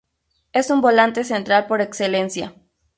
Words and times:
Es 0.51 0.71
un 0.71 0.81
volante 0.81 1.23
central 1.23 1.67
por 1.67 1.79
excelencia. 1.79 2.55